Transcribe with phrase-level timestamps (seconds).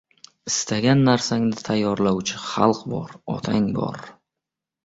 [0.51, 4.03] Istagan narsangni tayyorlaguvchi xalq bor— otang bor.